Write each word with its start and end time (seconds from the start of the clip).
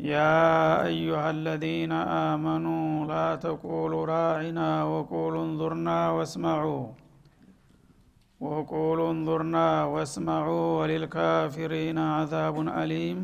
يا 0.00 0.86
أيها 0.86 1.30
الذين 1.30 1.92
آمنوا 1.92 3.06
لا 3.06 3.36
تقولوا 3.36 4.06
راعنا 4.06 4.84
وقولوا 4.84 5.44
انظرنا 5.44 6.10
واسمعوا. 6.10 6.86
وقولوا 8.40 9.10
انظرنا 9.10 9.84
واسمعوا 9.84 10.80
وللكافرين 10.80 11.98
عذاب 11.98 12.68
أليم. 12.68 13.18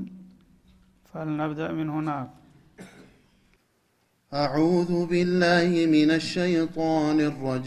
فلنبدأ 1.12 1.72
من 1.72 1.88
هناك 1.90 2.28
أعوذ 4.34 5.06
بالله 5.06 5.86
من 5.86 6.10
الشيطان 6.10 7.20
الرجيم. 7.20 7.66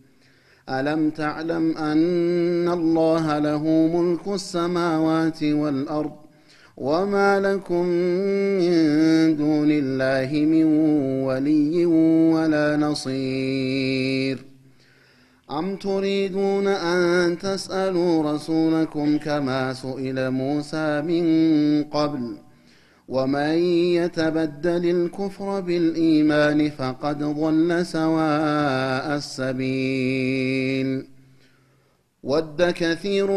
ألم 0.69 1.09
تعلم 1.09 1.77
أن 1.77 2.69
الله 2.69 3.39
له 3.39 3.63
ملك 3.93 4.27
السماوات 4.27 5.43
والأرض 5.43 6.11
وما 6.77 7.39
لكم 7.39 7.85
من 8.61 8.75
دون 9.37 9.71
الله 9.71 10.45
من 10.45 10.65
ولي 11.23 11.85
ولا 12.35 12.77
نصير 12.77 14.45
أم 15.51 15.75
تريدون 15.75 16.67
أن 16.67 17.37
تسألوا 17.37 18.33
رسولكم 18.33 19.17
كما 19.17 19.73
سئل 19.73 20.31
موسى 20.31 21.01
من 21.01 21.23
قبل 21.83 22.37
ومن 23.11 23.57
يتبدل 23.99 24.89
الكفر 24.89 25.59
بالإيمان 25.59 26.69
فقد 26.69 27.23
ضل 27.23 27.85
سواء 27.85 29.15
السبيل 29.15 31.05
ود 32.23 32.61
كثير 32.61 33.31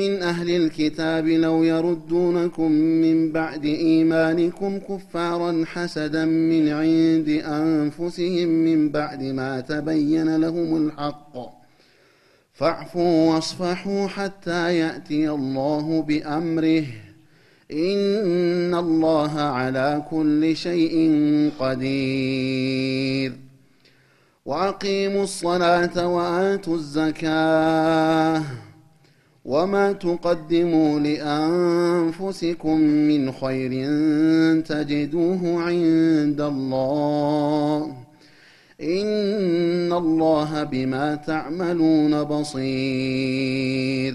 من 0.00 0.22
أهل 0.22 0.50
الكتاب 0.50 1.28
لو 1.28 1.64
يردونكم 1.64 2.72
من 2.72 3.32
بعد 3.32 3.64
إيمانكم 3.64 4.78
كفارا 4.78 5.64
حسدا 5.66 6.24
من 6.24 6.68
عند 6.68 7.28
أنفسهم 7.46 8.48
من 8.48 8.90
بعد 8.90 9.22
ما 9.22 9.60
تبين 9.60 10.36
لهم 10.36 10.86
الحق 10.86 11.34
فاعفوا 12.52 13.34
واصفحوا 13.34 14.06
حتى 14.06 14.78
يأتي 14.78 15.30
الله 15.30 16.02
بأمره 16.02 16.84
إن 17.72 18.74
الله 18.74 19.40
على 19.40 20.04
كل 20.10 20.56
شيء 20.56 21.10
قدير. 21.60 23.32
وأقيموا 24.46 25.24
الصلاة 25.24 26.06
وآتوا 26.06 26.74
الزكاة. 26.74 28.42
وما 29.44 29.92
تقدموا 29.92 31.00
لأنفسكم 31.00 32.80
من 32.80 33.32
خير 33.32 33.70
تجدوه 34.60 35.62
عند 35.62 36.40
الله. 36.40 37.96
إن 38.80 39.92
الله 39.92 40.64
بما 40.64 41.14
تعملون 41.14 42.22
بصير. 42.24 44.14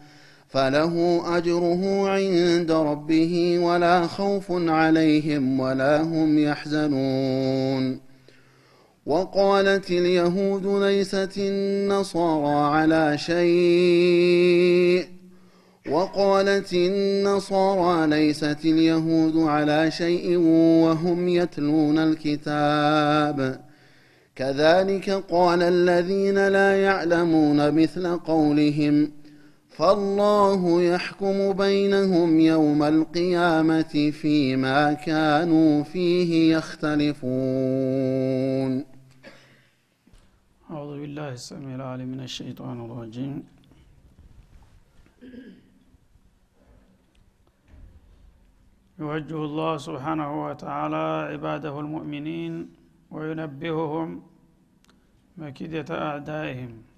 فله 0.51 1.21
أجره 1.37 2.09
عند 2.09 2.71
ربه 2.71 3.59
ولا 3.59 4.07
خوف 4.07 4.45
عليهم 4.51 5.59
ولا 5.59 6.01
هم 6.01 6.39
يحزنون. 6.39 7.99
وقالت 9.05 9.91
اليهود 9.91 10.83
ليست 10.83 11.31
النصارى 11.37 12.75
على 12.75 13.17
شيء. 13.17 15.05
وقالت 15.91 16.73
النصارى 16.73 18.07
ليست 18.07 18.57
اليهود 18.65 19.37
على 19.37 19.91
شيء 19.91 20.37
وهم 20.83 21.29
يتلون 21.29 21.97
الكتاب. 21.97 23.59
كذلك 24.35 25.09
قال 25.09 25.63
الذين 25.63 26.47
لا 26.47 26.81
يعلمون 26.81 27.81
مثل 27.81 28.17
قولهم. 28.17 29.20
فالله 29.71 30.81
يحكم 30.81 31.53
بينهم 31.53 32.39
يوم 32.39 32.83
القيامة 32.83 34.11
فيما 34.21 34.93
كانوا 34.93 35.83
فيه 35.83 36.55
يختلفون. 36.55 37.31
أعوذ 40.71 40.91
بالله 41.01 41.29
السميع 41.29 41.75
العليم 41.75 42.07
من 42.07 42.19
الشيطان 42.19 42.85
الرجيم. 42.85 43.43
يوجه 48.99 49.45
الله 49.45 49.77
سبحانه 49.77 50.45
وتعالى 50.45 51.05
عباده 51.31 51.79
المؤمنين 51.79 52.69
وينبههم 53.11 54.21
مكيدة 55.37 55.89
أعدائهم. 56.07 56.90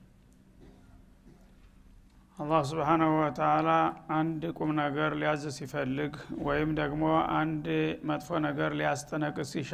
አላህ 2.38 2.62
ስብሓናሁ 2.70 3.10
ወተላ 3.18 3.70
አንድ 4.18 4.44
ቁም 4.58 4.70
ነገር 4.80 5.12
ሊያዝ 5.20 5.44
ሲፈልግ 5.58 6.14
ወይም 6.48 6.70
ደግሞ 6.80 7.04
አንድ 7.38 7.66
መጥፎ 8.10 8.40
ነገር 8.46 8.72
ሊያስጠነቅቅ 8.80 9.46
ሲሻ 9.52 9.72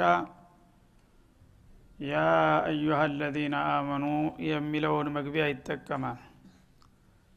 ያ 2.06 2.16
አዩሃ 2.68 2.98
አለዚነ 3.06 3.56
አመኑ 3.72 4.06
የሚለውን 4.50 5.08
መግቢያ 5.18 5.46
ይጠቀማል። 5.50 6.20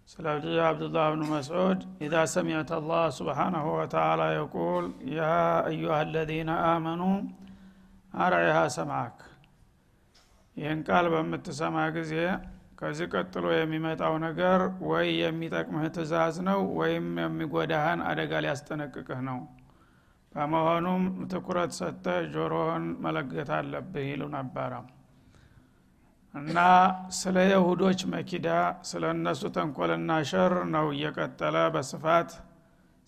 ስለዚህ 0.09 0.57
አብዱላህ 0.67 1.05
ብኑ 1.13 1.23
መስዑድ 1.33 1.81
ኢዛ 2.07 2.15
ሰሚዕት 2.35 2.71
አላህ 2.79 3.05
ስብሓናሁ 3.19 3.67
ወተላ 3.79 4.23
የቁል 4.37 4.87
ያ 5.17 5.23
አዩሃ 5.71 5.95
አለዚነ 6.01 6.51
አመኑ 6.69 7.03
አርዒሃ 8.23 8.59
ሰምዓክ 8.77 9.19
ይህን 10.57 10.81
ቃል 10.89 11.07
በምትሰማ 11.13 11.77
ጊዜ 11.95 12.15
ከዚህ 12.83 13.07
ቀጥሎ 13.13 13.45
የሚመጣው 13.55 14.15
ነገር 14.25 14.61
ወይ 14.89 15.09
የሚጠቅምህ 15.19 15.85
ትእዛዝ 15.97 16.37
ነው 16.47 16.61
ወይም 16.79 17.05
የሚጎዳህን 17.21 18.01
አደጋ 18.09 18.41
ሊያስጠነቅቅህ 18.45 19.21
ነው። 19.29 19.39
በመሆኑም 20.33 21.03
ትኩረት 21.33 21.73
ሰጥተ 21.79 22.07
ጆሮህን 22.33 22.85
መለገት 23.05 23.51
አለብህ 23.57 24.07
ይሉ 24.09 24.23
ነበረ። 24.35 24.73
እና 26.35 26.59
ስለ 27.17 27.39
የሁዶች 27.49 28.03
መኪዳ 28.13 28.49
ስለ 28.91 29.05
እነሱ 29.17 29.43
ተንኮልና 29.57 30.13
ሸር 30.31 30.55
ነው 30.75 30.87
እየቀጠለ 30.95 31.57
በስፋት 31.75 32.31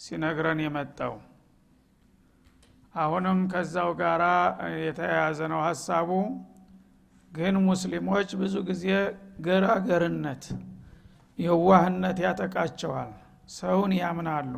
ሲነግረን 0.00 0.60
የመጣው። 0.64 1.14
አሁንም 2.94 3.38
ከዛው 3.52 3.90
ጋራ 4.00 4.24
የተያያዘ 4.84 5.40
ነው 5.52 5.62
ሀሳቡ 5.66 6.10
ግን 7.34 7.54
ሙስሊሞች 7.64 8.30
ብዙ 8.40 8.54
ጊዜ 8.68 8.84
ገራገርነት 9.46 10.44
የዋህነት 11.38 12.18
ያጠቃቸዋል። 12.24 13.12
ሰውን 13.54 13.92
ያምናሉ። 13.98 14.52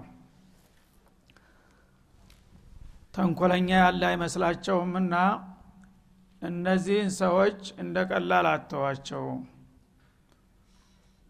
ተንኮለኛ 3.15 3.69
ያለ 3.79 4.03
አይመስላቸውምና 4.11 5.15
እነዚህን 6.43 7.11
ሰዎች 7.21 7.61
እንደ 7.83 7.97
ቀላል 8.11 8.47
አተዋቸው። 8.51 9.25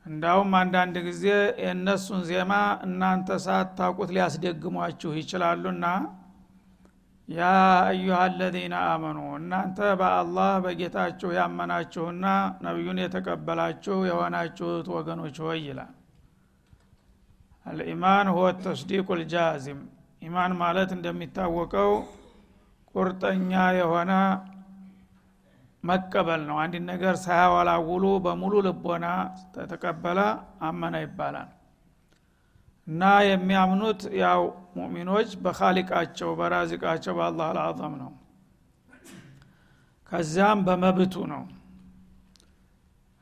እንዳውም 0.07 0.53
አንዳንድ 0.59 0.97
ጊዜ 1.07 1.25
የእነሱን 1.63 2.21
ዜማ 2.29 2.53
እናንተ 2.87 3.39
ሳታውቁት 3.47 4.11
ሊያስደግሟችሁ 4.17 5.11
ይችላሉና 5.21 5.87
ያ 7.28 7.40
አዩሃ 7.87 8.17
አለዚነ 8.25 8.75
አመኑ 8.88 9.19
እናንተ 9.38 9.78
በአላህ 10.00 10.50
በጌታችሁ 10.64 11.31
ያመናችሁና 11.37 12.26
ነቢዩን 12.67 12.99
የተቀበላችሁ 13.02 13.96
የሆናችሁት 14.08 14.88
ወገኖች 14.94 15.38
ሆይ 15.44 15.61
ይላል። 15.67 15.93
አልኢማን 17.67 18.28
ሁወ 18.34 18.49
ተስዲቁ 18.62 19.08
ልጃዚም 19.20 19.81
ኢማን 20.23 20.52
ማለት 20.61 20.90
እንደሚታወቀው 20.96 21.90
ቁርጠኛ 22.94 23.50
የሆነ 23.78 24.12
መቀበል 25.84 26.40
ነው። 26.49 26.56
አንድ 26.62 26.75
ነገር 26.90 27.14
ሳያወላውሉ 27.25 28.05
በሙሉ 28.25 28.55
ልቦና 28.67 29.06
ተተቀበለ 29.55 30.20
አመነ 30.69 30.94
ይባላል 31.05 31.50
እና 32.87 33.03
የሚያምኑት 33.27 34.03
ያው 34.21 34.43
ሙእሚኖች 34.77 35.31
በካሊቃቸው 35.44 36.31
በራዚቃቸው 36.38 37.15
በአላህ 37.19 37.47
አልአዘም 37.50 37.94
ነው። 38.03 38.11
ከዚያም 40.12 40.61
በመብቱ 40.67 41.15
ነው። 41.33 41.43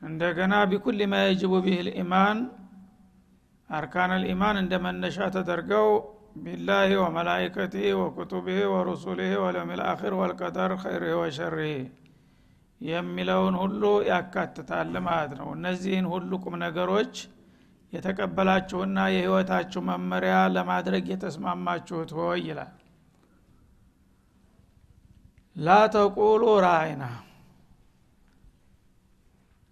እንደገና 0.01 0.53
ቢኩል 0.71 0.99
ማ 1.07 1.21
የጅቡ 1.23 1.53
ቢህ 1.65 1.79
ልኢማን 1.87 2.39
አርካን 3.69 4.11
ልኢማን 4.23 4.55
እንደ 4.61 4.73
መነሻ 4.83 5.17
ተደርገው 5.35 5.87
ቢላህ 6.43 6.89
ወመላይከቲህ 7.01 7.87
ወኩቱብህ 7.99 8.59
ወሩሱልህ 8.73 9.33
ወለውም 9.43 9.71
ልአኪር 9.79 10.13
ወልቀደር 10.19 10.71
ኸይርህ 10.81 11.13
ወሸርህ 11.19 11.77
የሚለውን 12.81 13.55
ሁሉ 13.61 13.81
ያካትታል 14.09 14.93
ማለት 15.07 15.31
ነው። 15.39 15.47
እነዚህን 15.57 16.07
ሁሉ 16.13 16.31
ቁም 16.43 16.55
ነገሮች 16.63 17.13
የተቀበላችሁና 17.93 18.97
የህይወታችሁ 19.13 19.81
መመሪያ 19.89 20.35
ለማድረግ 20.55 21.05
የተስማማችሁት 21.11 22.11
ሆይ 22.17 22.39
ይላል። 22.47 22.73
ላ 25.55 25.75
ተቁሉ 25.93 26.43
ራይና 26.65 27.03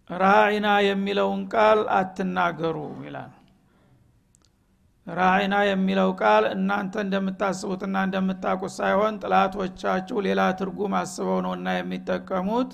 ራይና 0.10 0.68
የሚለውን 0.88 1.42
ቃል 1.54 1.80
አትናገሩ 1.98 2.78
ይላል። 3.06 3.32
ራይና 5.08 5.56
የሚለው 5.68 6.10
ቃል 6.22 6.44
እናንተ 6.54 6.94
እንደምታስቡትና 7.06 7.96
እንደምታውቁት 8.08 8.74
ሳይሆን 8.78 9.18
ጥላቶቻችሁ 9.24 10.18
ሌላ 10.28 10.42
ትርጉም 10.60 10.94
አስበው 11.00 11.40
ነውና 11.46 11.70
የሚጠቀሙት 11.78 12.72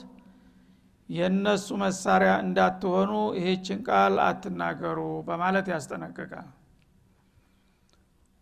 የእነሱ 1.09 1.67
መሳሪያ 1.81 2.31
እንዳትሆኑ 2.44 3.11
ይህችን 3.38 3.79
ቃል 3.88 4.15
አትናገሩ 4.25 5.00
በማለት 5.27 5.67
ያስጠነቅቃል። 5.73 6.50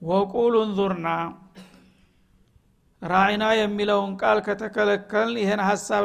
ወቁሉ 0.01 0.55
እንዙርና 0.65 1.07
ራይና 3.01 3.45
የሚለውን 3.59 4.11
ቃል 4.21 4.37
ከተከለከል 4.45 5.31
ይህን 5.41 5.61
ሀሳብ 5.67 6.03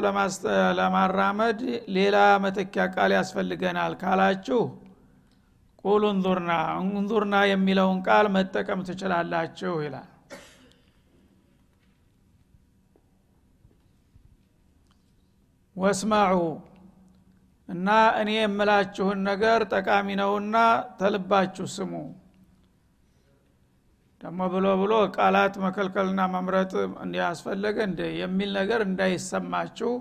ለማራመድ 0.78 1.60
ሌላ 1.96 2.16
መተኪያ 2.44 2.84
ቃል 2.94 3.12
ያስፈልገናል 3.16 3.92
ካላችሁ 4.02 4.60
ቁሉ 5.84 6.02
እንዙርና 6.14 6.52
እንዙርና 6.94 7.36
የሚለውን 7.52 8.00
ቃል 8.08 8.26
መጠቀም 8.36 8.82
ትችላላችሁ 8.88 9.74
ይላል 9.86 10.08
ወስማዑ 15.76 16.34
እና 17.68 17.88
እኔ 18.20 18.30
የምላችሁን 18.36 19.20
ነገር 19.28 19.60
ጠቃሚ 19.72 20.08
ነውና 20.20 20.56
ተልባችሁ 20.98 21.66
ስሙ። 21.74 21.92
ደግሞ 24.20 24.40
ብሎ 24.52 24.66
ብሎ 24.80 24.94
ቃላት 25.16 25.54
መከልከልና 25.64 26.22
መምረጥ 26.34 26.72
እንዲያስፈለገ 27.04 27.76
እንደ 27.88 28.02
የሚል 28.20 28.50
ነገር 28.58 28.80
እንዳይሰማችሁ 28.86 29.92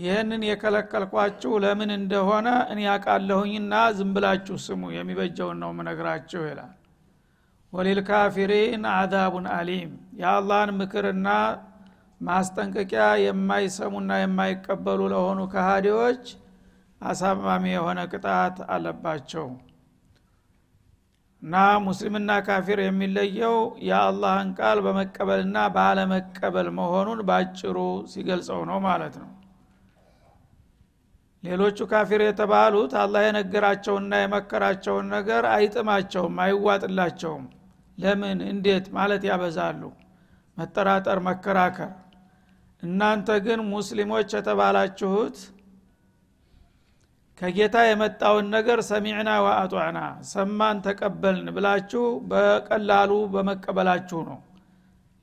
ይህንን 0.00 0.42
የከለከልኳችሁ 0.46 1.52
ለምን 1.64 1.90
እንደሆነ 1.96 2.48
እኔ 2.72 2.80
ያቃለሁኝና 2.88 3.74
ዝም 3.98 4.10
ብላችሁ 4.16 4.56
ስሙ 4.66 4.82
የሚበጀውን 4.96 5.58
ነው 5.62 5.70
ምነግራችሁ 5.78 6.42
ይላል። 6.48 6.74
ወሊልካፊሪን 7.72 8.84
አዛቡን 8.92 9.46
አሊም 9.54 9.90
የአላህን 10.20 10.70
ምክርና 10.80 11.28
ማስጠንቀቂያ 12.20 13.04
የማይሰሙና 13.22 14.12
የማይቀበሉ 14.20 15.00
ለሆኑ 15.12 15.40
ከሃዲዎች 15.52 16.24
አሳማሚ 17.00 17.64
የሆነ 17.72 18.00
ቅጣት 18.12 18.58
አለባቸው። 18.74 19.46
እና 21.42 21.54
ሙስሊምና 21.84 22.30
ካፊር 22.46 22.78
የሚለየው 22.82 23.56
የአላህን 23.88 24.48
ቃል 24.58 24.78
በመቀበልና 24.86 25.56
ባለመቀበል 25.74 26.68
መሆኑን 26.78 27.20
ባጭሩ 27.28 27.76
ሲገልጸው 28.12 28.60
ነው 28.70 28.78
ማለት 28.86 29.16
ነው። 29.22 29.30
ሌሎቹ 31.44 31.78
ካፊር 31.90 32.20
የተባሉት 32.24 32.92
አላህ 33.02 33.22
የነገራቸውና 33.26 34.12
የመከራቸውን 34.20 35.06
ነገር 35.14 35.44
አይጥማቸውም 35.52 36.40
አይዋጥላቸውም። 36.44 37.44
ለምን? 37.98 38.38
እንዴት? 38.50 38.86
ማለት 38.96 39.22
ያበዛሉ። 39.28 39.82
መጠራጠር 40.56 41.18
መከራከር 41.28 41.92
እናንተ 42.82 43.28
ግን 43.44 43.60
ሙስሊሞች 43.70 44.28
የተባላችሁት 44.36 45.36
ከጌታ 47.38 47.76
የመጣውን 47.86 48.46
ነገር 48.54 48.78
ሰሚዕና 48.88 49.30
ወአጧዕና 49.44 49.98
ሰማን 50.30 50.76
ተቀበልን 50.86 51.48
ብላችሁ 51.56 52.04
በቀላሉ 52.30 53.12
በመቀበላችሁ 53.34 54.20
ነው። 54.28 54.38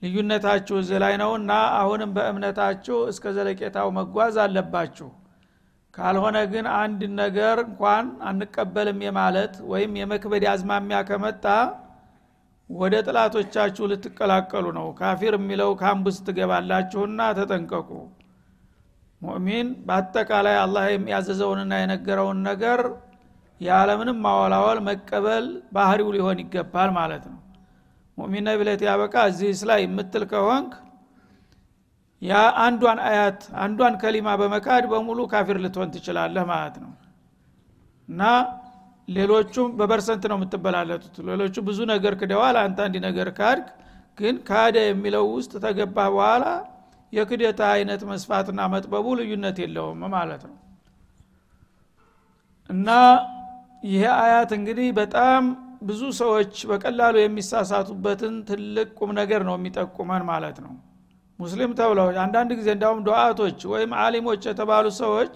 ልዩነታችሁ 0.02 0.76
እዚህ 0.82 0.98
ላይ 1.04 1.14
ነውና 1.22 1.52
አሁንም 1.80 2.10
በእምነታችሁ 2.16 2.98
እስከ 3.12 3.34
ዘለቄታው 3.36 3.90
መጓዝ 3.98 4.38
አለባችሁ። 4.44 5.10
ካልሆነ 5.94 6.38
ግን 6.52 6.66
አንድ 6.78 7.02
ነገር 7.20 7.58
እንኳን 7.66 8.06
አንቀበልም 8.30 9.00
የማለት 9.06 9.56
ወይም 9.72 9.92
የመክበድ 10.00 10.46
አዝማሚያ 10.54 11.00
ከመጣ 11.10 11.46
ወደ 12.70 12.94
ጥላቶቻችሁ 13.06 13.86
ልትቀላቀሉ 13.92 14.66
ነው። 14.78 14.86
ካፊር 15.00 15.34
የሚለው 15.38 15.72
ካምቡስ 15.82 16.18
ትገባላችሁና 16.28 17.22
ተጠንቀቁ። 17.40 17.90
ሙእሚን 19.22 19.68
በአጠቃላይ 19.88 20.56
አላህ 20.62 20.86
የሚያዘዘውንና 20.90 21.74
የነገረውን 21.82 22.40
ነገር 22.50 22.80
የዓለምንም 23.62 24.18
ማወላወል 24.26 24.80
መቀበል 24.88 25.46
ባህሪው 25.76 26.10
ሊሆን 26.16 26.40
ይገባል 26.44 26.90
ማለት 26.98 27.26
ነው። 27.32 27.40
ሙእሚን 28.18 28.48
ብለት 28.60 28.82
ያበቃ 28.88 29.16
እዚህ 29.30 29.62
ላይ 29.70 29.80
የምትል 29.86 30.24
ከሆንክ 30.32 30.74
ያ 32.22 32.34
አንዷን 32.66 33.00
አያት 33.08 33.42
አንዷን 33.64 33.96
ከሊማ 34.02 34.36
በመካድ 34.42 34.84
በሙሉ 34.92 35.20
ካፊር 35.32 35.58
ልትሆን 35.64 35.90
ትችላለህ 35.96 36.44
ማለት 36.52 36.76
ነው። 36.84 36.92
እና 38.10 38.22
ሌሎቹም 39.08 39.70
በ 39.80 39.90
percent 39.90 40.24
ነው 40.32 40.38
የምትበላለጡት። 40.38 41.16
ሌሎቹ 41.30 41.56
ብዙ 41.68 41.80
ነገር 41.92 42.14
ክደዋል 42.22 42.58
አንተ 42.62 42.80
አንድ 42.86 42.96
ነገር 43.08 43.30
ካድክ 43.38 43.66
ግን 44.18 44.36
ካደ 44.48 44.78
የሚለው 44.86 45.26
ውስጥ 45.36 45.54
ከተገባ 45.64 45.98
በኋላ 46.10 46.46
የክደታ 47.14 47.62
አይነት 47.76 48.02
መስፋትና 48.12 48.62
መጥበቡ 48.74 49.08
ልዩነት 49.20 49.58
የለውም 49.64 50.02
ማለት 50.16 50.44
ነው። 50.50 50.56
እና 52.70 52.90
ይሄ 53.88 54.04
አያት 54.20 54.52
እንግዲህ 54.58 54.90
በጣም 55.00 55.44
ብዙ 55.84 56.02
ሰዎች 56.20 56.54
በቀላሉ 56.70 57.16
የሚሳሳቱበትን 57.22 58.36
ትልቅ 58.50 58.88
ቁም 59.00 59.10
ነገር 59.20 59.42
ነው 59.48 59.56
የሚጠቁመን 59.58 60.24
ማለት 60.30 60.58
ነው። 60.66 60.74
ሙስሊም 61.40 61.72
ተብለው 61.80 62.08
አንዳንድ 62.24 62.52
ጊዜ 62.60 62.70
እንዳውም 62.76 63.00
ዱዓቶች 63.08 63.60
ወይም 63.74 63.92
አሊሞች 64.04 64.42
የተባሉ 64.50 64.86
ሰዎች 65.02 65.34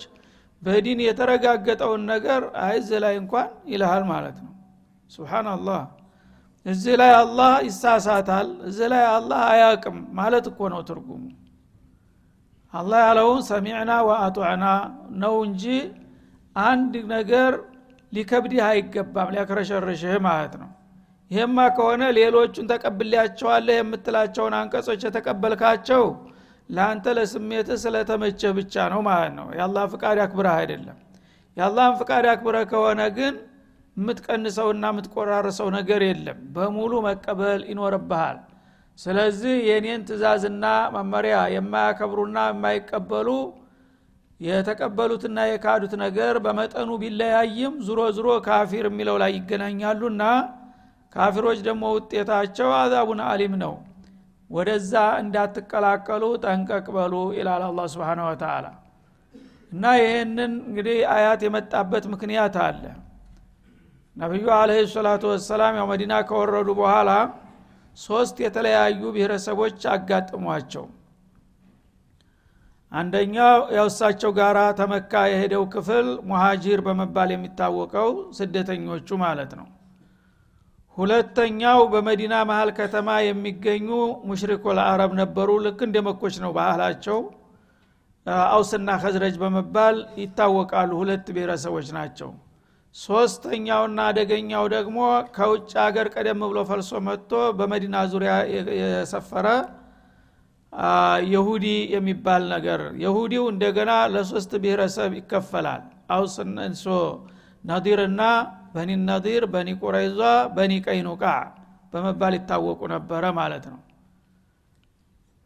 በዲን 0.62 1.00
የተረጋገጠውን 1.06 2.02
ነገር 2.12 2.42
አይዝ 2.62 2.90
ላይ 3.04 3.16
እንኳን 3.22 3.50
ይልሃል 3.72 4.04
ማለት 4.12 4.38
ነው። 4.40 4.54
ስብናላህ 5.12 5.82
እዚህ 6.66 6.96
ላይ 7.02 7.12
አላህ 7.20 7.52
ይሳሳታል 7.68 8.48
እዚህ 8.70 8.88
ላይ 8.94 9.04
አላህ 9.12 9.42
አያቅም 9.52 9.98
ማለት 10.18 10.46
እኮ 10.52 10.60
ነው 10.74 10.82
ትርጉሙ። 10.90 11.22
አላህ 12.74 13.00
ያለውን 13.08 13.42
ሰሚዕና 13.50 13.92
ወአጡዕና 14.08 14.66
ነው 15.22 15.36
እንጂ 15.46 15.64
አንድ 16.56 16.94
ነገር 17.14 17.54
ሊከብድህ 18.12 18.62
አይገባም 18.68 19.32
ሊያከረሸርሽህ 19.34 20.18
ማለት 20.28 20.54
ነው። 20.62 20.70
ይህማ 21.32 21.58
ከሆነ 21.78 22.04
ሌሎቹን 22.18 22.68
ተቀብሌያቸዋለህ 22.72 23.78
የምትላቸውን 23.80 24.54
አንቀጾች 24.60 25.02
የተቀበልካቸው 25.08 26.04
ለአንተ 26.70 27.06
ለስሜትህ 27.18 27.78
ስለተመቸህ 27.84 28.52
ብቻ 28.58 28.76
ነው 28.94 29.02
ማለት 29.08 29.34
ነው። 29.38 29.48
የአላህ 29.58 29.84
ፍቃድ 29.94 30.18
አክብረህ 30.24 30.56
አይደለም። 30.60 30.98
የአላህን 31.58 31.96
ፍቃድ 32.00 32.26
አክብረህ 32.32 32.66
ከሆነ 32.72 33.02
ግን 33.18 33.36
የምትቀንሰውና 33.98 34.86
የምትቆራርሰው 34.92 35.70
ነገር 35.78 36.02
የለም። 36.08 36.40
በሙሉ 36.56 36.94
መቀበል 37.08 37.62
ይኖርብሃል። 37.72 38.38
ስለዚህ 39.00 39.56
የኔን 39.70 40.02
ትእዛዝና 40.08 40.66
መመሪያ 40.96 41.38
የማያከብሩና 41.56 42.38
የማይቀበሉ 42.50 43.30
የተቀበሉትና 44.40 45.38
የካዱት 45.50 45.94
ነገር 46.04 46.36
በመጠኑ 46.46 46.90
ቢለያይም 47.02 47.76
ዙሮ 47.88 48.02
ዙሮ 48.18 48.30
ካፊር 48.48 48.86
የሚለው 48.90 49.16
ላይ 49.24 49.32
ይገናኛሉና 49.38 50.24
ካፊሮች 51.16 51.60
ደግሞ 51.68 51.84
ውጤታቸው 51.96 52.70
አዛቡን 52.80 53.22
አሊም 53.28 53.54
ነው 53.64 53.74
ወደዛ 54.50 54.94
እንዳትቀላቀሉ 55.22 56.24
ጠንቀቅ 56.44 56.86
በሉ 56.96 57.14
ይላል 57.38 57.64
አላ 57.68 57.82
ስብን 57.94 58.20
ወተላ 58.28 58.66
እና 59.72 59.84
ይህንን 60.00 60.54
እንግዲህ 60.68 60.98
አያት 61.14 61.42
የመጣበት 61.46 62.06
ምክንያት 62.14 62.56
አለ። 62.66 62.84
ነቢዩ 64.16 64.46
አለህ 64.58 64.80
ሰላቱ 64.94 65.24
ወሰላም 65.32 65.74
ያው 65.80 65.88
መዲና 65.92 66.14
ከወረዱ 66.30 66.70
በኋላ 66.80 67.10
ሶስት 67.98 68.36
የተለያዩ 68.46 69.02
ብሔረሰቦች 69.16 69.80
አጋጥሟቸው። 69.94 70.86
አንደኛው 72.92 73.58
ያውሳቸው 73.78 74.32
ጋር 74.38 74.58
ተመካ 74.80 75.14
የሄደው 75.32 75.64
ክፍል 75.74 76.08
ሙሃጂር 76.30 76.82
በመባል 76.86 77.32
የሚታወቀው 77.34 78.10
ስደተኞቹ 78.38 79.10
ማለት 79.24 79.52
ነው 79.60 79.68
ሁለተኛው 80.98 81.80
በመዲና 81.92 82.36
መሀል 82.50 82.70
ከተማ 82.78 83.10
የሚገኙ 83.24 83.88
ሙሽሪኮል 84.30 84.80
አረብ 84.86 85.12
ነበሩ። 85.20 85.50
ልክ 85.66 85.80
እንደ 85.88 85.98
መኮች 86.08 86.36
ነው 86.44 86.52
ባህላቸው። 86.58 87.20
አውስና 88.50 88.90
ከዝረጅ 89.02 89.36
በመባል 89.42 89.98
ይታወቃሉ። 90.22 90.92
ሁለት 91.02 91.28
ብሔረሰቦች 91.36 91.88
ናቸው። 91.98 92.30
ሶስተኛውና 92.96 94.00
አደገኛው 94.10 94.66
ደግሞ 94.74 94.98
ከውጭ 95.36 95.72
ሀገር 95.84 96.08
ቀደም 96.16 96.40
ብሎ 96.46 96.60
ፈልሶ 96.70 96.92
መጥቶ 97.08 97.32
በመዲና 97.58 97.98
ዙሪያ 98.14 98.34
የሰፈረ 98.80 99.48
የሁዲ 101.32 101.66
የሚባል 101.94 102.44
ነገር። 102.54 102.82
የሁዲው 103.04 103.44
እንደገና 103.54 103.92
ለሶስት 104.14 104.52
ብሔረሰብ 104.64 105.12
ይከፈላል። 105.20 105.84
አውስንሶ 106.16 106.86
ነዲርና 107.64 108.22
በኒ 108.74 108.90
ነዲር 109.04 109.44
በኒ 109.54 109.70
ቁረይዟ 109.82 110.20
በኒ 110.56 110.74
ቀይኑቃ 110.86 111.24
በመባል 111.94 112.34
ይታወቁ 112.38 112.80
ነበረ 112.94 113.24
ማለት 113.38 113.66
ነው። 113.72 113.80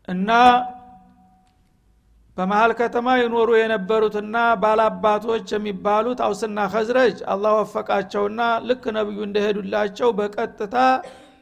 እና 0.08 0.30
በመሀል 2.38 2.72
ከተማ 2.80 3.08
ይኖሩ 3.20 3.50
የነበሩትና 3.60 4.36
ባላባቶች 4.62 5.48
የሚባሉት 5.56 6.20
አውስና 6.28 6.60
ከዝረጅ 6.74 7.18
አላህ 7.34 7.54
ወፈቃቸውና 7.58 8.40
ልክ 8.68 8.84
ነብዩ 8.98 9.18
እንደሄዱላቸው 9.28 10.10
በቀጥታ 10.20 10.76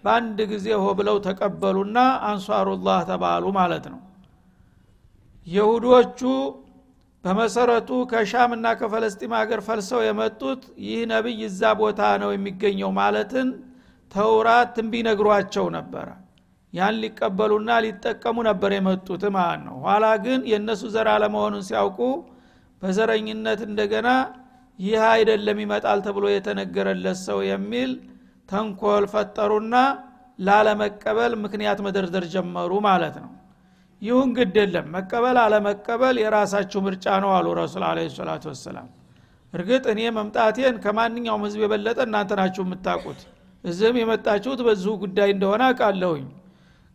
በአንድ 0.03 0.39
ጊዜ 0.51 0.67
ሆ 0.81 0.87
ብለው 0.99 1.17
ተቀበሉና 1.25 1.97
አንሷሩላህ 2.27 2.99
ተባሉ 3.09 3.45
ማለት 3.57 3.85
ነው። 3.93 3.99
የሁዶቹ 5.47 6.19
በመሰረቱ 7.23 7.89
ከሻም 8.11 8.51
እና 8.55 8.67
ከፈለስጢም 8.79 9.33
ሀገር 9.39 9.59
ፈልሰው 9.65 10.01
የመጡት 10.05 10.61
ይህ 10.85 10.99
ነቢይ 11.11 11.41
እዛ 11.47 11.71
ቦታ 11.81 12.01
ነው 12.21 12.29
የሚገኘው 12.33 12.91
ማለትን 12.99 13.47
ተውራት 14.11 14.69
ትንቢ 14.75 15.01
ነግሯቸው 15.07 15.65
ነበረ። 15.75 16.07
ያን 16.73 16.95
ሊቀበሉና 17.03 17.69
ሊጠቀሙ 17.85 18.37
ነበር 18.49 18.71
የመጡት 18.75 19.23
ማለት 19.35 19.61
ነው። 19.67 19.75
ኋላ 19.85 20.05
ግን 20.25 20.39
የእነሱ 20.51 20.81
ዘር 20.95 21.07
አለመሆኑን 21.13 21.63
ሲያውቁ 21.69 21.99
በዘረኝነት 22.81 23.61
እንደገና 23.69 24.09
ይህ 24.79 25.01
አይደለም 25.11 25.57
ይመጣል 25.63 25.99
ተብሎ 26.05 26.25
የተነገረለት 26.31 27.19
ሰው 27.27 27.39
የሚል 27.49 27.91
ተንኮል 28.49 29.05
ፈጠሩና 29.13 29.75
ላለመቀበል 30.39 31.33
ምክንያት 31.43 31.79
መደርደር 31.85 32.25
ጀመሩ 32.33 32.71
ማለት 32.87 33.15
ነው 33.23 33.31
ይሁን 34.01 34.29
ግድ 34.37 34.55
የለም። 34.61 34.85
መቀበል 34.95 35.37
አለመቀበል 35.43 36.17
የራሳችሁ 36.23 36.79
ምርጫ 36.85 37.05
ነው 37.23 37.31
አሉ 37.37 37.47
ረሱል 37.59 37.83
አለ 37.87 37.99
ሰላቱ 38.13 38.43
ወሰላም። 38.51 38.87
እርግጥ 39.53 39.83
እኔ 39.93 40.01
መምጣቴን 40.17 40.75
ከማንኛውም 40.83 41.43
ህዝብ 41.47 41.61
የበለጠ 41.63 41.99
እናንተ 42.07 42.31
ናችሁ 42.39 42.63
የምታውቁት። 42.65 43.21
እዚህም 43.63 43.95
የመጣችሁት 44.01 44.59
በዚሁ 44.67 44.91
ጉዳይ 45.03 45.29
እንደሆነ 45.35 45.61
አውቃለሁኝ። 45.69 46.27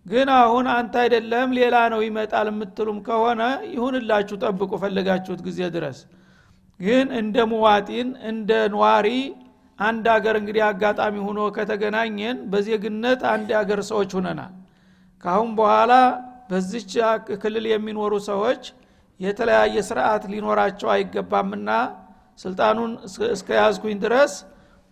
ግን 0.07 0.29
አሁን 0.39 0.67
አንተ 0.73 0.95
አይደለም 1.03 1.49
ሌላ 1.59 1.77
ነው 1.93 2.01
ይመጣል 2.07 2.49
የምትሉም 2.51 2.99
ከሆነ 3.07 3.43
ይሁንላችሁ 3.73 4.37
ጠብቁ 4.45 4.73
ፈለጋችሁት 4.83 5.41
ጊዜ 5.47 5.61
ድረስ። 5.77 5.99
ግን 6.81 7.07
እንደ 7.21 7.37
ሙዋጢን 7.51 8.09
እንደ 8.31 8.51
ነዋሪ 8.73 9.09
አንድ 9.79 10.05
አገር 10.15 10.35
እንግዲህ 10.41 10.63
አጋጣሚ 10.67 11.15
ሆኖ 11.27 11.41
ከተገናኘን 11.57 12.37
በዜግነት 12.53 13.23
አንድ 13.33 13.49
አገር 13.61 13.81
ሰዎች 13.91 14.11
ሁነናል 14.19 14.53
ካሁን 15.23 15.51
በኋላ 15.59 15.93
በዚች 16.49 16.93
ክልል 17.43 17.67
የሚኖሩ 17.71 18.15
ሰዎች 18.31 18.63
የተለያየ 19.21 19.77
ስርዓት 19.89 20.25
ሊኖራቸው 20.33 20.89
አይገባምና 20.95 21.71
ስልጣኑን 22.39 22.93
እስከ 23.35 23.49
ያዝኩኝ 23.59 23.97
ድረስ 24.05 24.33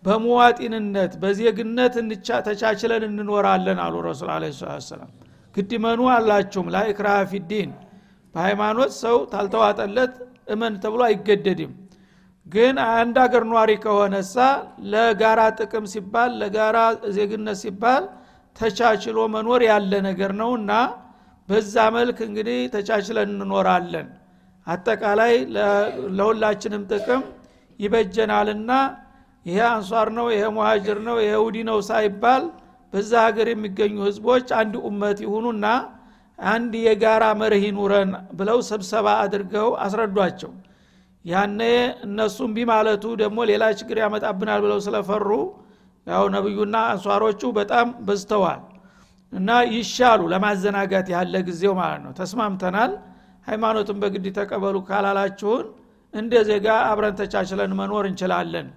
በሙዋጢንነት 0.03 1.13
በዜግነት 1.21 1.93
እንቻ 2.01 2.37
ተቻችለን 2.47 3.03
እንኖራለን 3.07 3.79
አሉ 3.83 3.95
ረሱል 4.07 4.29
አለ 4.33 4.45
ሰላም 4.87 5.11
ግድመኑ 5.55 6.01
አላችሁም። 6.13 6.67
ላኢክራሃ 6.75 7.17
ፊዲን 7.31 7.71
በሃይማኖት 8.35 8.91
ሰው 9.03 9.17
ታልተዋጠለት 9.33 10.13
እመን 10.53 10.73
ተብሎ 10.83 11.01
አይገደድም። 11.07 11.71
ግን 12.47 12.75
አንድ 12.93 13.15
አገር 13.23 13.43
ኗሪ 13.51 13.71
ከሆነሳ 13.83 14.35
ለጋራ 14.93 15.41
ጥቅም 15.59 15.85
ሲባል 15.93 16.31
ለጋራ 16.41 16.77
ዜግነት 17.17 17.57
ሲባል 17.61 18.03
ተቻችሎ 18.55 19.19
መኖር 19.35 19.61
ያለ 19.69 19.93
ነገር 20.07 20.31
ነውና 20.41 20.71
በዛ 21.49 21.75
መልክ 21.95 22.17
እንግዲህ 22.27 22.59
ተቻችለን 22.73 23.29
እንኖራለን። 23.35 24.07
አጠቃላይ 24.67 25.33
ለሁላችንም 26.17 26.83
ጥቅም 26.91 27.23
ይበጀናልና 27.79 28.71
ይሄ 29.45 29.57
አንሷር 29.69 30.09
ነው 30.17 30.27
ይሄ 30.33 30.43
ሙሃጅር 30.57 30.99
ነው 31.07 31.17
ይሄ 31.23 31.33
ውዲ 31.45 31.57
ነው 31.69 31.77
ሳይባል 31.89 32.43
በዛ 32.93 33.11
ሀገር 33.25 33.47
የሚገኙ 33.51 33.95
ህዝቦች 34.07 34.47
አንድ 34.59 34.73
ኡመት 34.87 35.17
ይሁኑና 35.25 35.65
አንድ 36.39 36.73
የጋራ 36.83 37.23
መርህ 37.39 37.63
ይኑረን 37.67 38.11
ብለው 38.39 38.59
ስብሰባ 38.69 39.07
አድርገው 39.23 39.69
አስረዷቸው። 39.83 40.51
ያነ 41.25 41.61
እነሱም 42.05 42.51
ቢማለቱ 42.55 43.03
ደግሞ 43.21 43.39
ሌላ 43.51 43.63
ችግር 43.79 43.97
ያመጣብናል 44.03 44.61
ብለው 44.65 44.79
ስለፈሩ 44.87 45.27
ያው 46.07 46.23
ነብዩና 46.33 46.75
አንሷሮቹ 46.89 47.41
በጣም 47.59 47.89
በዝተዋል 48.07 48.61
እና 49.33 49.49
ይሻሉ 49.73 50.21
ለማዘናጋት 50.33 51.07
ያለ 51.13 51.35
ጊዜው 51.47 51.73
ማለት 51.79 52.01
ነው። 52.05 52.11
ተስማምተናል። 52.19 52.91
ሃይማኖትን 53.47 53.97
በግድ 54.01 54.25
ተቀበሉ 54.37 54.75
ካላላችሁን 54.89 55.65
እንደ 56.13 56.33
ዜጋ 56.49 56.67
አብረን 56.89 57.15
ተቻችለን 57.19 57.71
መኖር 57.79 58.05
እንችላለን 58.09 58.67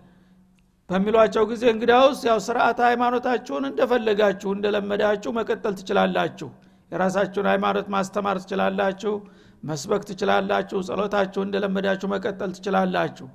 በሚሏቸው 0.91 1.45
ጊዜ 1.51 1.65
እንግዲያውስ 1.73 2.21
ያው 2.29 2.39
ስርዓት 2.47 2.79
ሃይማኖታችሁን 2.87 3.65
እንደፈለጋችሁ 3.71 4.51
እንደለመዳችሁ 4.57 5.31
መቀጠል 5.39 5.75
ትችላላችሁ። 5.81 6.49
የራሳችሁን 6.93 7.49
ሃይማኖት 7.53 7.87
ማስተማር 7.95 8.37
ትችላላችሁ 8.43 9.15
መስበክ 9.63 10.03
ትችላላችሁ 10.11 10.79
ጸሎታችሁ 10.89 11.41
እንደለመዳችሁ 11.47 12.09
መቀጠል 12.13 12.51
ትችላላችሁ። 12.57 13.27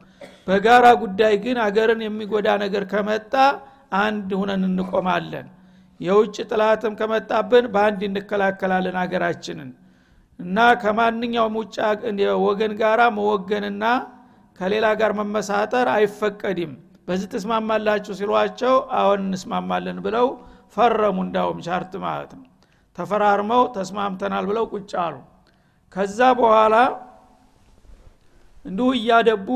በጋራ 0.47 0.85
ጉዳይ 1.01 1.33
ግን 1.45 1.57
አገርን 1.65 2.01
የሚጎዳ 2.05 2.49
ነገር 2.63 2.83
ከመጣ 2.93 3.33
አንድ 4.01 4.29
ሁነን 4.39 4.63
እንቆማለን 4.69 5.47
የውጭ 6.01 6.35
ጥላትም 6.49 6.93
ከመጣብን 6.99 7.65
በአንድ 7.73 8.01
እንከላከላለን 8.07 8.97
አገራችንን። 9.01 9.71
እና 10.39 10.57
ከማንኛውም 10.81 11.55
ውጭ 11.61 11.75
ወገን 12.45 12.71
ጋራ 12.79 13.01
መወገንና 13.17 13.83
ከሌላ 14.59 14.87
ጋር 14.99 15.11
መመሳጠር 15.19 15.87
አይፈቀድም። 15.93 16.71
በዚህ 17.07 17.27
ትስማማላችሁ 17.33 18.13
ሲሏቸው 18.19 18.73
አሁን 18.99 19.21
እንስማማለን 19.27 19.97
ብለው 20.05 20.27
ፈረሙ 20.75 21.17
እንዳውም 21.25 21.59
ሻርት 21.67 21.93
ማለት 22.03 22.31
ነው። 22.37 22.45
ተፈራርመው 22.97 23.63
ተስማምተናል 23.75 24.45
ብለው 24.49 24.65
ቁጭ 24.73 24.91
አሉ። 25.03 25.15
ከዛ 25.93 26.19
በኋላ 26.39 26.75
እንዲሁ 28.65 28.87
እያደቡ 28.97 29.47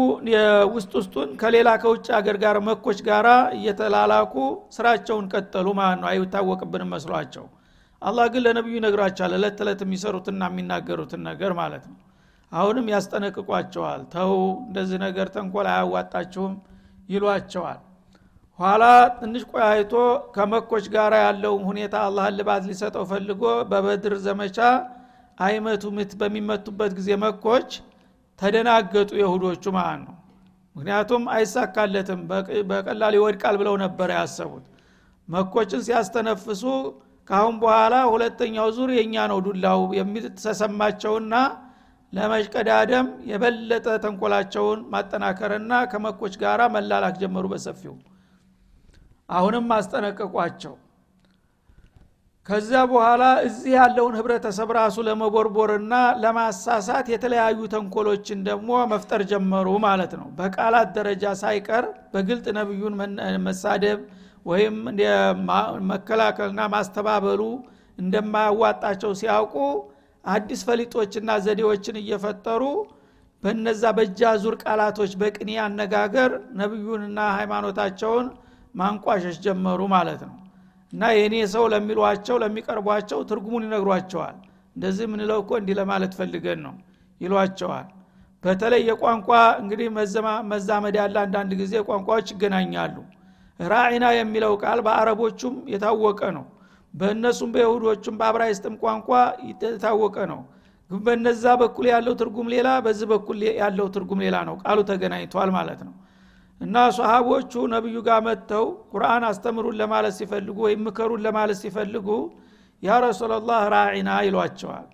ውስጥ 0.76 0.92
ውስጡን 1.00 1.30
ከሌላ 1.42 1.70
ከውጭ 1.82 2.08
አገር 2.18 2.38
ጋር 2.44 2.58
መኮች 2.68 3.00
ጋር 3.08 3.28
እየተላላኩ 3.58 4.34
ስራቸውን 4.76 5.26
ቀጠሉ 5.34 5.68
ማለት 5.80 6.00
ነው። 6.02 6.10
አይታወቅብንም 6.12 6.90
መስሏቸው። 6.96 7.46
አላህ 8.02 8.26
ግን 8.34 8.44
ለነቢዩ 8.46 8.76
ይነግራቸዋል 8.80 9.34
እለት 9.38 9.56
ተዕለት 9.60 9.82
የሚሰሩትና 9.86 10.42
የሚናገሩትን 10.52 11.22
ነገር 11.30 11.52
ማለት 11.62 11.86
ነው። 11.92 11.98
አሁንም 12.52 12.88
ያስጠነቅቋቸዋል። 12.94 14.02
ተው 14.14 14.34
እንደዚህ 14.66 15.00
ነገር 15.06 15.28
ተንኮል 15.36 15.68
አያዋጣችሁም 15.72 16.54
ይሏቸዋል። 17.10 17.80
ኋላ 18.60 18.84
ትንሽ 19.18 19.44
ቆያይቶ 19.52 19.94
ከመኮች 20.36 20.86
ጋር 20.94 21.14
ያለውን 21.24 21.64
ሁኔታ 21.70 21.96
አላህ 22.08 22.28
ልባት 22.38 22.64
ሊሰጠው 22.70 23.04
ፈልጎ 23.10 23.42
በበድር 23.72 24.14
ዘመቻ 24.28 24.60
አይመቱ 25.38 25.84
ምት 25.96 26.12
በሚመቱበት 26.20 26.92
ጊዜ 27.00 27.10
መኮች 27.24 27.70
ተደናገጡ 28.40 29.12
የሁዶቹ 29.20 29.64
ማለት 29.78 30.02
ነው። 30.06 30.16
ምክንያቱም 30.76 31.24
አይሳካለትም። 31.36 32.22
በቀላል 32.70 33.14
ይወድቃል 33.18 33.56
ብለው 33.62 33.76
ነበር 33.84 34.10
ያሰቡት። 34.16 34.66
መኮችን 35.28 35.82
ሲያስተነፍሱ 35.86 36.64
ካሁን 37.28 37.56
በኋላ 37.62 37.96
ሁለተኛው 38.12 38.68
ዙር 38.76 38.90
የእኛ 38.96 39.16
ነው 39.32 39.40
ዱላው 39.46 39.80
የሚል 40.00 40.26
ተሰማቸውና 40.40 41.36
ለመሽቀዳደም 42.14 43.08
የበለጠ 43.30 43.88
ተንኮላቸውን 44.04 44.80
ማጠናከርና 44.92 45.74
ከመኮች 45.92 46.34
ጋር 46.44 46.62
መላላክ 46.76 47.16
ጀመሩ 47.24 47.46
በሰፊው። 47.54 47.96
አሁንም 49.30 49.72
አስጠነቀቋቸው 49.78 50.74
ከዛ 52.48 52.72
በኋላ 52.90 53.24
እዚህ 53.46 53.72
ያለውን 53.76 54.16
ህብረተሰብ 54.18 54.70
ራሱ 54.78 54.96
ለመቦርቦርና 55.08 55.94
ለማሳሳት 56.24 57.08
የተለያዩ 57.14 57.60
ተንኮሎችን 57.74 58.40
ደግሞ 58.50 58.70
መፍጠር 58.92 59.22
ጀመሩ 59.32 59.68
ማለት 59.86 60.14
ነው። 60.20 60.28
በቃላት 60.40 60.92
ደረጃ 60.98 61.34
ሳይቀር 61.42 61.86
በግልጥ 62.14 62.46
ነቢዩን 62.60 62.96
መሳደብ 63.48 64.00
ወይም 64.52 64.76
መከላከልና 65.92 66.62
ማስተባበሉ 66.76 67.42
እንደማያዋጣቸው 67.98 69.12
ሲያውቁ 69.20 69.56
አዲስ 70.26 70.62
ፈሊጦችና 70.68 71.32
ዘዴዎችን 71.46 72.02
እየፈጠሩ 72.02 72.64
በነዛ 73.44 73.86
በእጃ 73.98 74.38
ዙር 74.44 74.56
ቃላቶች 74.64 75.12
በቅኔ 75.22 75.52
አነጋገር 75.66 76.32
ነቢዩንና 76.62 77.20
ሃይማኖታቸውን 77.38 78.28
ማንቋሸሽ 78.76 79.38
ጀመሩ 79.46 79.82
ማለት 79.94 80.22
ነው 80.28 80.36
እና 80.96 81.06
የእኔ 81.16 81.36
ሰው 81.54 81.64
ለሚሏቸው 81.72 82.36
ለሚቀርቧቸው 82.42 83.20
ትርጉሙን 83.30 83.64
ይነግሯቸዋል። 83.68 84.36
እንደዚህ 84.76 85.06
ምንለው 85.12 85.40
እኮ 85.44 85.52
እንዲህ 85.60 85.76
ለማለት 85.80 86.14
ፈልገን 86.20 86.60
ነው 86.66 86.74
ይሏቸዋል። 87.22 87.88
በተለይ 88.44 88.82
የቋንቋ 88.90 89.30
እንግዲህ 89.62 89.88
መዛመድ 90.52 90.96
ያለ 91.00 91.16
አንዳንድ 91.24 91.52
ጊዜ 91.62 91.74
ቋንቋዎች 91.88 92.28
ይገናኛሉ። 92.34 92.96
ራዒና 93.60 94.06
የሚለው 94.16 94.54
ቃል 94.64 94.80
በአረቦቹም 94.88 95.56
የታወቀ 95.74 96.22
ነው። 96.38 96.46
በእነሱም 96.94 97.50
በይሁዶቹም 97.56 98.16
በአብራይስጥም 98.20 98.76
ቋንቋ 98.84 99.10
የታወቀ 99.50 100.18
ነው። 100.32 100.42
በነዛ 100.92 101.46
በኩል 101.62 101.86
ያለው 101.94 102.14
ትርጉም 102.20 102.48
ሌላ 102.54 102.70
በዚህ 102.86 103.08
በኩል 103.12 103.40
ያለው 103.60 103.88
ትርጉም 103.96 104.20
ሌላ 104.26 104.38
ነው። 104.50 104.56
ቃሉ 104.64 104.80
ተገናኝቷል 104.90 105.50
ማለት 105.58 105.80
ነው 105.88 105.94
እና 106.62 106.76
ሰሃቦቹ 106.98 107.54
ነቢዩ 107.74 107.98
ጋር 108.08 108.20
መጥተው 108.28 108.66
ቁርአን 108.92 109.24
አስተምሩን 109.30 109.76
ለማለት 109.82 110.14
ሲፈልጉ 110.20 110.58
ወይም 110.66 110.82
ምከሩን 110.88 111.22
ለማለት 111.26 111.58
ሲፈልጉ 111.64 112.08
ያ 112.84 112.98
ረሱላላህ 113.06 113.62
ራዒና 113.76 114.10
ይሏቸዋል። 114.28 114.88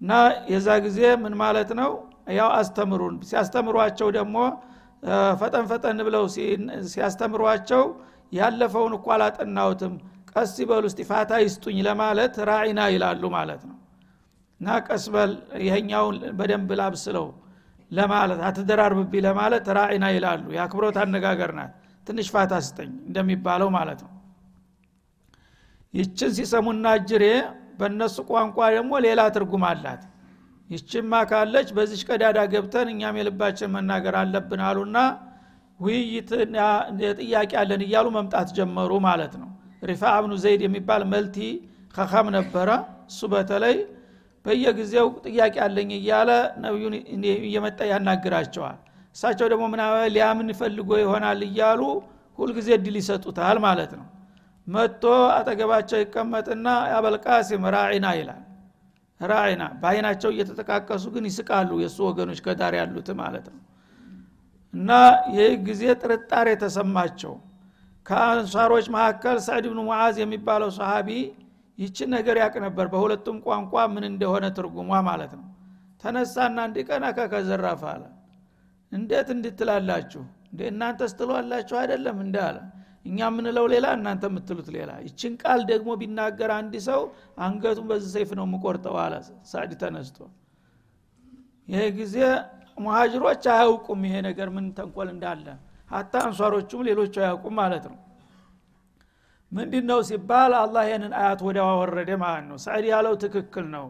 እና 0.00 0.12
የዛ 0.52 0.68
ጊዜ 0.86 1.00
ምን 1.22 1.34
ማለት 1.42 1.70
ነው? 1.80 1.90
ያው 2.38 2.48
አስተምሩን። 2.58 3.14
ሲያስተምሯቸው 3.28 4.08
ደግሞ 4.18 4.36
ፈጠን 5.40 5.64
ፈጠን 5.70 5.98
ብለው 6.06 6.24
ሲያስተምሯቸው 6.92 7.82
ያለፈውን 8.32 8.92
እኳ 8.98 9.06
አላጠናውትም 9.16 9.92
ቀስ 10.32 10.52
ይበሉ 10.62 10.84
እስጢፋታ 10.90 11.32
ይስጡኝ 11.44 11.78
ለማለት 11.88 12.34
ራዒና 12.48 12.80
ይላሉ 12.94 13.22
ማለት 13.36 13.62
ነው። 13.68 13.76
እና 14.60 14.76
ቀስበል 14.86 15.32
ይሄኛውን 15.64 16.16
በደንብ 16.38 16.70
ላብስለው 16.80 17.26
ለማለት 17.90 18.40
አትደራርብቢ 18.46 19.12
ለማለት 19.26 19.66
ራዒና 19.78 20.06
ይላሉ። 20.14 20.44
የአክብሮት 20.56 20.96
አነጋገር 21.02 21.50
ናት። 21.58 21.72
ትንሽ 22.06 22.26
ፋታ 22.34 22.52
ስጠኝ 22.66 22.90
እንደሚባለው 23.08 23.68
ማለት 23.76 24.00
ነው። 24.06 24.12
ይችን 25.94 26.30
ሲሰሙና 26.36 26.86
ጅሬ 27.08 27.24
በእነሱ 27.78 28.16
ቋንቋ 28.30 28.58
ደግሞ 28.74 28.92
ሌላ 29.06 29.20
ትርጉም 29.34 29.64
አላት። 29.70 30.02
ይችማ 30.70 31.12
ካለች 31.30 31.68
በዚች 31.76 32.02
ቀዳዳ 32.08 32.38
ገብተን 32.52 32.88
እኛም 32.92 33.16
የልባችን 33.20 33.72
መናገር 33.74 34.14
አለብን 34.20 34.62
አሉና 34.68 34.98
ውይይት 35.80 36.30
ጥያቄ 37.20 37.52
አለን 37.62 37.82
እያሉ 37.86 38.06
መምጣት 38.16 38.48
ጀመሩ 38.58 38.92
ማለት 39.06 39.34
ነው። 39.42 39.50
ሪፋ 39.82 40.02
አብኑ 40.16 40.32
ዘይድ 40.44 40.62
የሚባል 40.66 41.02
መልቲ 41.12 41.36
ከኸም 41.94 42.28
ነበረ። 42.36 42.68
እሱ 43.10 43.20
በተለይ 43.32 43.76
በየጊዜው 44.46 45.06
ጥያቄ 45.26 45.54
አለኝ 45.64 45.90
እያለ 45.96 46.30
ነቢዩን 46.64 46.94
እየመጣ 47.46 47.78
ያናግራቸዋል። 47.90 48.76
እሳቸው 49.16 49.46
ደግሞ 49.52 49.64
ምና 49.72 49.82
ሊያምን 50.14 50.48
ፈልጎ 50.58 50.90
ይሆናል 51.02 51.40
እያሉ 51.48 51.80
ሁልጊዜ 52.38 52.68
እድል 52.76 52.96
ይሰጡታል 53.00 53.58
ማለት 53.64 53.92
ነው። 53.98 54.06
መጥቶ 54.66 55.04
አጠገባቸው 55.36 55.98
ይቀመጥና 56.02 56.66
አበልቃሲም 56.94 57.64
ራዒና 57.74 58.06
ይላል። 58.18 58.42
ራዒና 59.20 59.64
በአይናቸው 59.82 60.30
እየተጠቃቀሱ 60.34 61.04
ግን 61.14 61.24
ይስቃሉ 61.30 61.70
የእሱ 61.82 61.98
ወገኖች 62.08 62.40
ከዳር 62.46 62.74
ያሉት 62.80 63.08
ማለት 63.20 63.46
ነው። 63.52 63.60
እና 64.74 64.90
ይህ 65.36 65.52
ጊዜ 65.66 65.82
ጥርጣሬ 66.02 66.48
ተሰማቸው። 66.62 67.34
ከአንሷሮች 68.06 68.86
መካከል 68.94 69.36
ሰዕድ 69.46 69.64
ብኑ 69.70 69.80
ሙዓዝ 69.86 70.16
የሚባለው 70.22 70.70
ሰሃቢ 70.76 71.08
ይችን 71.78 72.08
ነገር 72.16 72.36
ያቅ 72.42 72.54
ነበር። 72.64 72.86
በሁለቱም 72.92 73.38
ቋንቋ 73.46 73.74
ምን 73.94 74.04
እንደሆነ 74.10 74.46
ትርጉሟ 74.58 74.90
ማለት 75.08 75.32
ነው። 75.38 75.46
ተነሳና 76.04 76.58
አንድ 76.66 76.76
ቀን 76.88 77.04
አለ። 77.88 78.02
እንዴት 78.92 79.28
እንድትላላችሁ? 79.34 80.22
እንደ 80.50 80.60
እናንተ 80.70 81.00
ስትሏላችሁ 81.12 81.76
አይደለም 81.80 82.18
እንደ 82.24 82.36
አለ። 82.48 82.58
እኛ 83.06 83.18
የምንለው 83.26 83.66
ሌላ 83.72 83.86
እናንተ 83.96 84.24
የምትሉት 84.30 84.68
ሌላ። 84.76 84.90
ይችን 85.06 85.32
ቃል 85.42 85.60
ደግሞ 85.70 85.90
ቢናገር 86.00 86.50
አንድ 86.56 86.74
ሰው 86.86 87.00
አንገቱን 87.38 87.86
በዚህ 87.90 88.10
ሰይፍ 88.16 88.30
ነው 88.38 88.44
የምቆርጠው 88.48 88.96
አለ። 89.02 89.14
ሳዕድ 89.50 89.72
ተነስቶ 89.82 90.18
ይሄ 91.68 91.82
ጊዜ 91.98 92.16
ሙሃጅሮች 92.78 93.44
አያውቁም 93.52 94.00
ይሄ 94.06 94.16
ነገር 94.28 94.48
ምን 94.56 94.66
ተንኮል 94.78 95.08
እንዳለ። 95.14 95.46
ሀታ 95.90 96.14
አንሷሮቹም 96.26 96.82
ሌሎቹ 96.88 97.14
አያውቁም 97.22 97.54
ማለት 97.60 97.84
ነው 97.90 97.98
ምንድ 99.56 99.74
ነው 99.88 100.00
ሲባል 100.08 100.52
አላህ 100.60 100.82
ይህንን 100.88 101.12
አያት 101.18 101.40
ወደ 101.46 101.58
ወረደ 101.80 102.10
ማለት 102.22 102.44
ነው። 102.50 102.58
ሰዕድ 102.64 102.84
ያለው 102.92 103.14
ትክክል 103.22 103.66
ነው። 103.76 103.86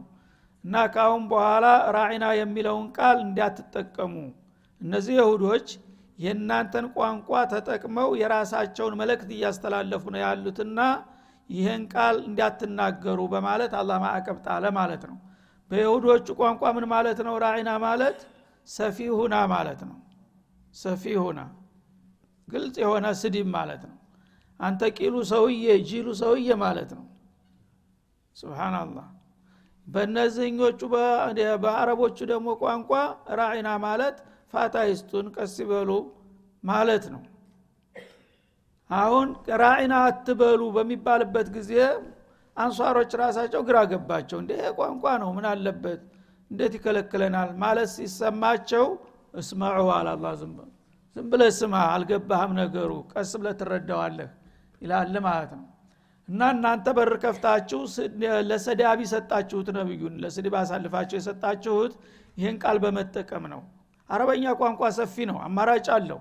እና 0.64 0.76
ካሁን 0.94 1.22
በኋላ 1.30 1.66
ራዒና 1.96 2.26
የሚለውን 2.38 2.86
ቃል 2.96 3.18
እንዳትጠቀሙ። 3.24 4.14
እነዚህ 4.80 5.14
የሁዶች 5.20 5.68
የእናንተን 6.18 6.86
ቋንቋ 6.96 7.30
ተጠቅመው 7.52 8.08
የራሳቸውን 8.20 8.94
መልእክት 9.00 9.30
እያስተላለፉ 9.36 10.04
ነው 10.14 10.20
ያሉትና 10.24 10.80
ይህን 11.50 11.82
ቃል 11.92 12.16
እንዳትናገሩ 12.28 13.20
በማለት 13.34 13.72
አላህ 13.80 13.98
ማዕቀብ 14.04 14.38
ጣለ 14.46 14.66
ማለት 14.78 15.02
ነው። 15.10 15.18
በይሁዶቹ 15.70 16.26
ቋንቋ 16.40 16.62
ምን 16.76 16.86
ማለት 16.92 17.18
ነው? 17.26 17.34
ራዒና 17.44 17.70
ማለት 17.84 18.18
ሰፊሁና 18.68 19.36
ማለት 19.54 19.80
ነው። 19.88 19.98
ሰፊሁና 20.74 21.40
ግልጽ 22.48 22.76
የሆነ 22.82 23.06
ስድብ 23.20 23.46
ማለት 23.56 23.84
ነው 23.88 23.96
አንተ 24.60 24.82
ቂሉ 24.98 25.14
ሰውዬ 25.30 25.66
ጂሉ 25.88 26.06
ሰውዬ 26.20 26.48
ማለት 26.62 26.90
ነው። 26.98 27.04
ስብናላህ 28.36 29.06
በእነዚህኞቹ 29.86 30.80
በአረቦቹ 31.62 32.18
ደግሞ 32.32 32.48
ቋንቋ 32.62 32.90
ራዒና 33.40 33.68
ማለት 33.84 34.16
ፋታ 34.52 34.76
ይስጡን 34.90 35.26
ቀስ 35.36 35.54
ይበሉ 35.62 35.90
ማለት 36.64 37.04
ነው። 37.14 37.22
አሁን 38.90 39.28
ራዒና 39.62 39.94
አትበሉ 40.08 40.62
በሚባልበት 40.76 41.48
ጊዜ 41.56 41.72
አንሷሮች 42.56 43.12
ራሳቸው 43.22 43.62
ግራ 43.68 43.78
ገባቸው። 43.90 44.38
እንደ 44.42 44.52
ቋንቋ 44.78 45.04
ነው 45.22 45.30
ምን 45.36 45.46
አለበት? 45.50 46.00
እንዴት 46.50 46.72
ይከለክለናል? 46.78 47.50
ማለት 47.62 47.88
ሲሰማቸው 47.94 48.84
እስመዑ 49.34 49.86
አለ 49.96 50.08
አላ 50.14 50.26
ዝም 50.40 50.52
ብለህ 51.16 51.50
ስማ 51.58 51.74
አልገባህም 51.94 52.52
ነገሩ 52.60 52.90
ቀስ 53.12 53.30
ብለህ 53.40 53.54
ትረዳዋለህ 53.60 54.30
ይላል 54.82 55.16
ማለት 55.26 55.52
ነው። 55.58 55.66
እና 56.28 56.42
እናንተ 56.54 56.86
በር 56.96 57.12
ከፍታችሁ 57.22 57.80
ለሰዳቢ 58.48 59.00
ሰጣችሁት 59.12 59.68
ነብዩን 59.76 60.14
ለስድብ 60.22 60.54
አሳልፋችሁ 60.60 61.16
የሰጣችሁት 61.18 61.92
ይህን 62.36 62.56
ቃል 62.62 62.78
በመጠቀም 62.84 63.44
ነው። 63.52 63.60
አረበኛ 64.10 64.54
ቋንቋ 64.60 64.88
ሰፊ 64.98 65.16
ነው 65.30 65.38
አማራጭ 65.46 65.86
አለው። 65.96 66.20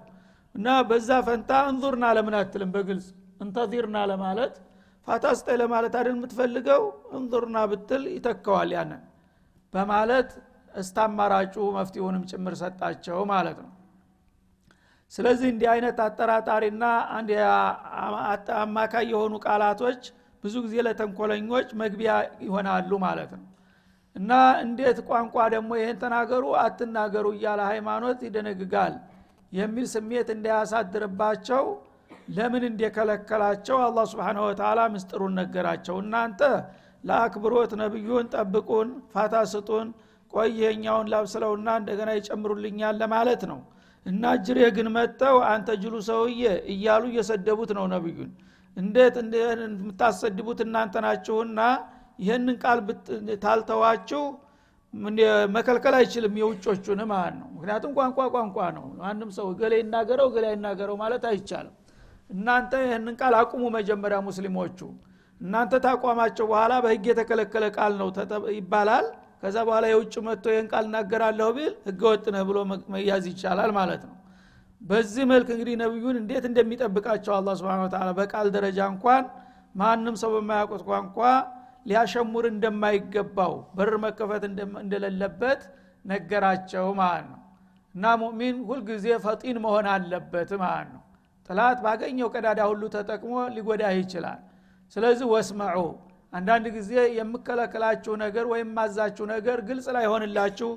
እና 0.55 0.67
በዛ 0.89 1.09
ፈንታ 1.27 1.51
እንዙርና 1.71 2.05
ለምን 2.17 2.35
አትልም? 2.39 2.69
በግልጽ 2.75 3.07
እንተዚርና 3.43 3.97
ለማለት 4.11 4.53
ፋታ 5.07 5.25
ስጠይ 5.39 5.57
ለማለት 5.61 5.93
አይደል 5.97 6.15
የምትፈልገው? 6.15 6.83
እንዙርና 7.17 7.57
ብትል 7.71 8.03
ይተከዋል 8.15 8.69
ያንን 8.77 9.01
በማለት 9.73 10.29
እስታማራጩ 10.73 11.55
መፍትሄውንም 11.77 12.23
ጭምር 12.31 12.53
ሰጣቸው 12.61 13.17
ማለት 13.31 13.57
ነው 13.63 13.71
ስለዚህ 15.15 15.47
እንዲህ 15.53 15.67
አይነት 15.73 15.97
አጠራጣሪና 16.05 16.85
አንድ 17.17 17.29
አማካይ 18.59 19.05
የሆኑ 19.11 19.33
ቃላቶች 19.45 20.01
ብዙ 20.43 20.55
ጊዜ 20.65 20.75
ለተንኮለኞች 20.87 21.67
መግቢያ 21.81 22.13
ይሆናሉ 22.45 22.91
ማለት 23.05 23.31
ነው። 23.37 23.45
እና 24.15 24.31
እንዴት 24.63 24.97
ቋንቋ 25.07 25.35
ደግሞ 25.53 25.71
ይህን 25.79 25.97
ተናገሩ? 26.03 26.43
አትናገሩ 26.63 27.25
እያለ 27.35 27.61
ሃይማኖት 27.71 28.19
ይደነግጋል 28.27 28.93
የሚል 29.51 29.85
ስሜት 29.93 30.27
እንዳያሳድርባቸው 30.35 31.63
ለምን 32.35 32.63
እንደከለከላቸው 32.69 33.77
አላ 33.85 33.99
ስብን 34.11 34.37
ወተላ 34.45 34.79
ምስጥሩን 34.93 35.33
ነገራቸው። 35.41 35.95
እናንተ 36.03 36.41
ለአክብሮት 37.03 37.71
ነቢዩን 37.81 38.27
ጠብቁን 38.35 38.89
ፋታ 39.13 39.35
ስጡን 39.51 39.87
ቆየኛውን 40.33 41.09
ላብስለውና 41.13 41.69
እንደገና 41.81 42.11
ይጨምሩልኛል 42.17 42.95
ለማለት 43.01 43.43
ነው 43.51 43.59
እና 44.05 44.23
ጅሬ 44.45 44.59
ግን 44.75 44.87
መጠው 44.95 45.35
አንተ 45.51 45.69
ጅሉ 45.81 45.95
ሰውዬ 46.07 46.41
እያሉ 46.73 47.03
እየሰደቡት 47.11 47.71
ነው 47.77 47.85
ነቢዩን። 47.93 48.31
እንዴት 48.77 49.15
የምታሰድቡት 49.35 50.59
እናንተ 50.65 50.95
ናችሁና 51.05 51.59
ይህንን 52.19 52.57
ቃል 52.63 52.79
ታልተዋችሁ? 53.43 54.23
መከልከል 55.55 55.93
አይችልም 55.97 56.35
የውጮቹን 56.41 56.99
ማለት 57.09 57.35
ነው። 57.39 57.47
ምክንያቱም 57.55 57.91
ቋንቋ 57.97 58.19
ቋንቋ 58.35 58.57
ነው። 58.77 58.85
ማንም 58.99 59.29
ሰው 59.37 59.47
ገሌ 59.59 59.73
ይናገረው 59.81 60.27
ገሌ 60.35 60.45
ይናገረው 60.53 60.95
ማለት 61.01 61.23
አይቻልም። 61.31 61.73
እናንተ 62.29 62.73
ይህንን 62.85 63.15
ቃል 63.19 63.33
አቁሙ 63.41 63.63
መጀመሪያ 63.75 64.17
ሙስሊሞቹ። 64.27 64.79
እናንተ 65.41 65.73
ታቋማቸው 65.85 66.45
በኋላ 66.51 66.73
በህግ 66.83 67.05
የተከለከለ 67.11 67.65
ቃል 67.77 67.93
ነው 68.01 68.07
ይባላል 68.55 69.05
ከዛ 69.45 69.57
በኋላ 69.67 69.85
የውጭ 69.89 70.13
መጥቶ 70.25 70.45
ይህን 70.51 70.67
ቃል 70.71 70.85
እናገራለሁ 70.87 71.47
ቢል 71.55 71.73
ህገወጥ 71.87 72.23
ነህ 72.33 72.43
ብሎ 72.47 72.57
መያዝ 72.93 73.25
ይቻላል 73.31 73.71
ማለት 73.77 74.03
ነው። 74.07 74.15
በዚህ 74.81 75.23
መልክ 75.31 75.47
እንግዲህ 75.55 75.75
ነቢዩን 75.81 76.17
እንዴት 76.21 76.45
እንደሚጠብቃቸው 76.49 77.33
አላ 77.35 77.49
ስብን 77.59 77.91
ተላ 77.93 78.09
በቃል 78.19 78.47
ደረጃ 78.55 78.79
እንኳን 78.93 79.23
ማንም 79.75 80.15
ሰው 80.21 80.31
በማያውቁት 80.35 80.83
ቋንቋ 80.89 81.17
ሊያሸሙር 81.89 82.45
እንደማይገባው 82.51 83.53
በር 83.77 83.93
መከፈት 84.05 84.43
እንደሌለበት 84.83 85.61
ነገራቸው 86.05 86.87
ማለት 87.01 87.27
ነው። 87.31 87.41
እና 87.95 88.05
ሙእሚን 88.21 88.57
ሁልጊዜ 88.69 89.07
ፈጢን 89.25 89.59
መሆን 89.65 89.87
አለበት 89.93 90.51
ማለት 90.63 90.89
ነው። 90.95 91.03
ጥላት 91.49 91.77
ባገኘው 91.85 92.27
ቀዳዳ 92.35 92.61
ሁሉ 92.71 92.83
ተጠቅሞ 92.95 93.33
ሊጎዳህ 93.55 93.93
ይችላል። 94.01 94.41
ስለዚህ 94.95 95.27
ወስመዑ 95.33 95.77
አንዳንድ 96.35 96.65
ጊዜ 96.75 96.91
የምከለከላችሁ 97.17 98.13
ነገር 98.23 98.45
ወይም 98.51 98.69
ማዛችሁ 98.77 99.25
ነገር 99.31 99.57
ግልጽ 99.67 99.87
ላይሆንላችሁ 99.95 100.69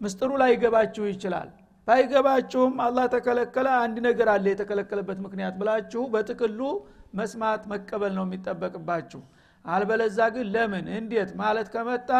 ምስጥሩ 0.00 0.30
ላይገባችሁ 0.42 1.04
ይችላል። 1.10 1.48
ባይገባችሁም 1.88 2.74
አላህ 2.86 3.04
ተከለከለ 3.12 3.66
አንድ 3.82 3.96
ነገር 4.06 4.28
አለ 4.32 4.46
የተከለከለበት 4.52 5.18
ምክንያት 5.26 5.54
ብላችሁ 5.60 6.02
በጥቅሉ 6.14 6.60
መስማት 7.18 7.62
መቀበል 7.72 8.12
ነው 8.18 8.24
የሚጠበቅባችሁ። 8.26 9.20
አልበለዛ 9.64 10.18
ግን 10.34 10.46
ለምን 10.54 10.86
እንዴት 10.98 11.30
ማለት 11.40 11.68
ከመጣ 11.74 12.10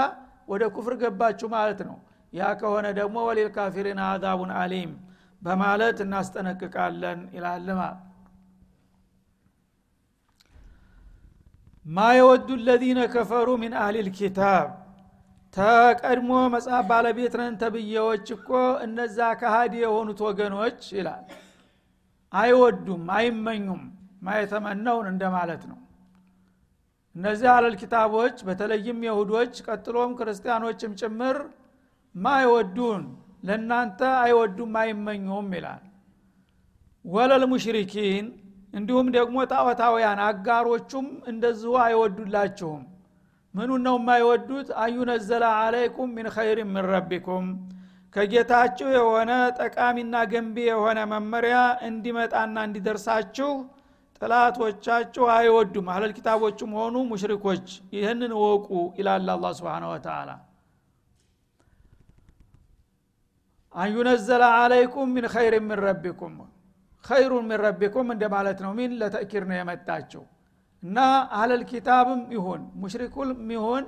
ወደ 0.48 0.64
ኩፍር 0.76 0.94
ገባችሁ 1.02 1.48
ማለት 1.56 1.80
ነው። 1.88 1.96
ያ 2.32 2.48
ከሆነ 2.60 2.86
ደግሞ 2.98 3.16
ወሊል 3.28 3.50
ካፊሪን 3.56 4.00
አዛቡን 4.06 4.50
አሊም 4.60 4.92
በማለት 5.42 5.98
እናስጠነቅቃለን 6.04 7.20
ይላል 7.36 7.68
ማለት 7.76 8.02
ማ 11.86 12.04
ለዚነ 12.66 13.00
ከፈሩ 13.12 13.48
ሚን 13.62 13.74
አህሊ 13.80 13.96
ልኪታብ 14.06 14.68
ተቀድሞ 15.54 16.30
መጽሐፍ 16.54 16.84
ባለቤት 16.88 17.34
ነን 17.40 17.54
ተብዬዎች 17.60 18.26
እኮ 18.34 18.48
እነዛ 18.84 19.18
ከሃዲ 19.40 19.74
የሆኑት 19.82 20.20
ወገኖች 20.26 20.80
ይላል። 20.96 21.22
አይወዱም 22.32 23.04
አይመኙም 23.16 23.82
ማየተመነውን 24.22 25.06
እንደማለት 25.12 25.62
ነው። 25.70 25.78
እነዚህ 27.16 27.48
አለል 27.52 27.74
ኪታቦች 27.80 28.36
በተለይም 28.46 28.98
የሁዶች 29.06 29.54
ቀጥሎም 29.66 30.10
ክርስቲያኖችም 30.18 30.96
ጭምር 31.00 31.36
ማይወዱን 32.14 33.04
ለእናንተ 33.42 34.00
አይወዱም 34.22 34.74
አይመኙም 34.82 35.48
ይላል። 35.56 35.82
ወለል 37.04 37.44
ሙሽሪኪን 37.46 38.26
እንዲሁም 38.74 39.06
ደግሞ 39.16 39.36
ጣዖታውያን 39.50 40.20
አጋሮቹም 40.26 41.06
እንደዚሁ 41.30 41.72
አይወዱላችሁም 41.84 42.82
ምኑ 43.54 43.70
ነው 43.84 43.94
የማይወዱት? 43.98 44.68
አዩነዘለ 44.82 45.44
አለይኩም 45.60 46.08
ሚን 46.16 46.26
ኸይር 46.34 46.58
ምን 46.66 46.84
ረቢኩም። 46.90 47.46
ከጌታችሁ 48.14 48.88
የሆነ 48.96 49.30
ጠቃሚና 49.58 50.16
ገንቢ 50.32 50.56
የሆነ 50.68 50.98
መመሪያ 51.12 51.56
እንዲመጣና 51.88 52.56
እንዲደርሳችሁ 52.68 53.50
ጥላቶቻችሁ 54.20 55.24
አይወዱም። 55.36 55.88
አህለል 55.92 56.12
ኪታቦችም 56.18 56.70
ሆኑ 56.78 56.96
ሙሽሪኮች 57.10 57.66
ይህንን 57.96 58.32
ወቁ 58.42 58.68
ይላል 59.00 59.28
አላ 59.34 59.46
ስብን 59.58 59.86
ወተላ 59.90 60.30
አንዩነዘለ 63.74 64.42
አለይኩም 64.60 65.08
ሚን 65.16 65.26
ኸይር 65.34 65.54
ምን 65.64 65.78
ረቢኩም 65.86 66.36
ኸይሩን 67.06 67.44
ምን 67.48 67.58
ረቢኩም 67.64 68.08
እንደማለት 68.14 68.58
ነው። 68.64 68.72
ሚን 68.78 68.92
ለተእኪር 69.00 69.44
ነው 69.50 69.56
የመጣቸው 69.58 70.22
እና 70.82 70.98
አህለል 71.36 71.62
ኪታብም 71.70 72.22
ይሁን 72.34 72.62
ሙሽሪኩልም 72.82 73.50
ይሁን 73.54 73.84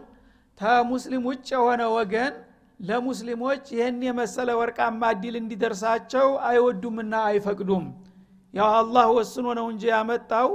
ተሙስሊም 0.61 1.25
ውጭ 1.31 1.49
የሆነ 1.55 1.83
ወገን 1.97 2.35
ለሙስሊሞች 2.81 3.65
ይህን 3.75 3.97
የመሰለ 4.07 4.49
ወርቃማ 4.59 5.03
እድል 5.15 5.35
እንዲደርሳቸው 5.41 6.29
አይወዱምና 6.49 7.15
አይፈቅዱም። 7.29 7.87
ያው 8.55 8.69
አላህ 8.77 9.07
ወስኖ 9.17 9.47
ነው 9.59 9.67
እንጂ 9.73 9.85
ያመጣው። 9.93 10.49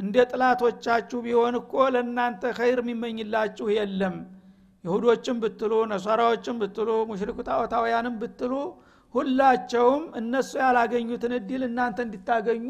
እንደ 0.00 0.16
ጥላቶቻችሁ 0.30 1.18
ቢሆን 1.24 1.54
እኮ 1.60 1.72
ለእናንተ 1.94 2.52
ኸይር 2.58 2.78
የሚመኝላችሁ 2.82 3.66
የለም። 3.76 4.14
ይሁዶችም 4.84 5.38
ብትሉ 5.42 5.72
ነሷራዎችም 5.90 6.58
ብትሉ 6.62 6.90
ሙሽሪኩ 7.10 7.38
ጣዖታውያንም 7.48 8.14
ብትሉ 8.22 8.52
ሁላቸውም 9.14 10.02
እነሱ 10.20 10.50
ያላገኙትን 10.62 11.32
እድል 11.38 11.62
እናንተ 11.68 11.98
እንድታገኙ 12.06 12.66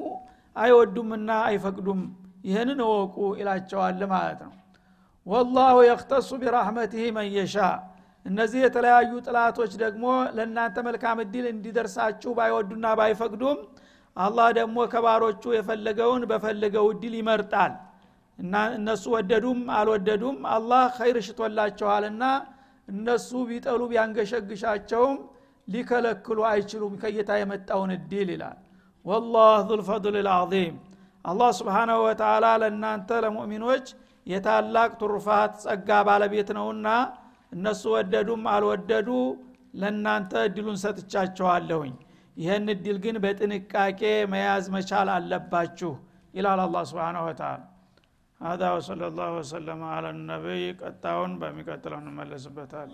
አይወዱምና 0.57 1.31
አይፈቅዱም። 1.49 2.01
ይህንን 2.45 2.81
እወቁ 2.85 3.17
ይላቸዋል 3.41 4.01
ማለት 4.13 4.41
ነው። 4.47 4.53
ወላሁ 5.27 5.77
የክተሱ 5.89 6.29
ቢራህመትህ 6.43 7.05
መየሻ 7.19 7.57
እነዚህ 8.27 8.61
የተለያዩ 8.65 9.13
ጥላቶች 9.27 9.73
ደግሞ 9.83 10.05
ለእናንተ 10.37 10.77
መልካም 10.87 11.19
እድል 11.25 11.45
እንዲደርሳችሁ 11.53 12.31
ባይወዱና 12.39 12.87
ባይፈቅዱም 12.99 13.59
አላህ 14.17 14.49
ደግሞ 14.59 14.79
ከባሮቹ 14.93 15.43
የፈለገውን 15.57 16.23
በፈለገው 16.31 16.87
እድል 16.95 17.15
ይመርጣል። 17.21 17.73
እነሱ 18.79 19.05
ወደዱም 19.15 19.61
አልወደዱም 19.79 20.37
አላህ 20.55 20.85
ኸይር 20.99 21.17
ሽቶላቸዋልና 21.27 22.25
እነሱ 22.89 23.31
ቢጠሉ 23.49 23.81
ቢያንገሸግሻቸውም 23.91 25.17
ሊከለክሉ 25.71 26.39
አይችሉም 26.51 26.95
ከጌታ 27.03 27.31
የመጣውን 27.41 27.91
እድል 27.97 28.29
ይላል። 28.35 28.59
ወላህ 29.07 29.53
ዙልፈድል 29.69 30.17
ልዓዚም 30.27 30.77
አላህ 31.25 31.51
ስብሓናሁ 31.61 31.99
ወተላ 32.07 32.47
ለእናንተ 32.63 33.19
ለሙእሚኖች 33.25 33.87
የታላቅ 34.27 34.91
ቱርፋት 35.01 35.53
ጸጋ 35.65 35.89
ባለቤት 36.09 36.51
ነውና 36.59 36.89
እነሱ 37.53 37.83
ወደዱም 37.97 38.43
አልወደዱ 38.55 39.09
ለእናንተ 39.75 40.33
እድሉን 40.49 40.79
ሰጥቻችኋለሁኝ 40.85 41.95
ይህን 42.37 42.67
እድል 42.75 42.99
ግን 43.05 43.17
በጥንቃቄ 43.25 44.01
መያዝ 44.35 44.67
መቻል 44.77 45.11
አለባችሁ 45.17 45.93
ይላል 46.35 46.61
አላ 46.67 46.85
ስብን 46.91 47.19
ወተላ 47.29 47.59
هذا 48.41 48.69
وصلى 48.73 49.07
الله 49.07 49.31
وسلم 49.39 49.81
على 49.85 50.09
النبي 50.11 50.63
قطعون 50.75 51.33
بمقتل 51.41 51.93
نملسبتال 52.07 52.89